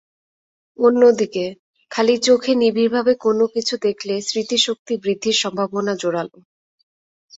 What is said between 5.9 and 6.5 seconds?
জোরালো।